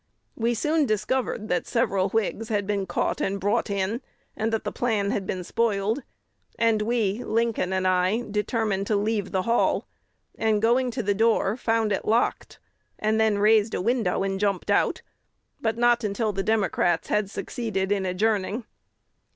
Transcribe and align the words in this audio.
We 0.35 0.55
soon 0.55 0.87
discovered 0.87 1.47
that 1.49 1.67
several 1.67 2.09
Whigs 2.09 2.49
had 2.49 2.65
been 2.65 2.87
caught 2.87 3.21
and 3.21 3.39
brought 3.39 3.69
in, 3.69 4.01
and 4.35 4.51
that 4.51 4.63
the 4.63 4.71
plan 4.71 5.11
had 5.11 5.27
been 5.27 5.43
spoiled; 5.43 6.01
and 6.57 6.81
we 6.81 7.23
Lincoln 7.23 7.71
and 7.71 7.85
I 7.87 8.23
determined 8.23 8.87
to 8.87 8.95
leave 8.95 9.31
the 9.31 9.43
hall, 9.43 9.85
and, 10.35 10.59
going 10.59 10.89
to 10.89 11.03
the 11.03 11.13
door, 11.13 11.55
found 11.55 11.91
it 11.91 12.03
locked, 12.05 12.57
and 12.97 13.21
then 13.21 13.37
raised 13.37 13.75
a 13.75 13.79
window 13.81 14.23
and 14.23 14.39
jumped 14.39 14.71
out, 14.71 15.03
but 15.61 15.77
not 15.77 16.03
until 16.03 16.33
the 16.33 16.41
Democrats 16.41 17.09
had 17.09 17.29
succeeded 17.29 17.91
in 17.91 18.03
adjourning. 18.03 18.65